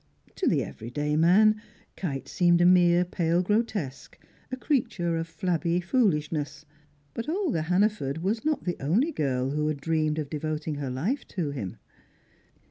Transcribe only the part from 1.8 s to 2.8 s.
Kite seemed a